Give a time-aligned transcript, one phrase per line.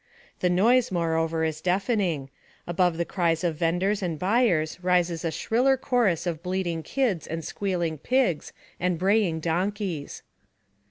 [0.39, 2.31] The noise moreover is deafening;
[2.65, 7.45] above the cries of vendors and buyers rises a shriller chorus of bleating kids and
[7.45, 10.23] squealing pigs and braying donkeys.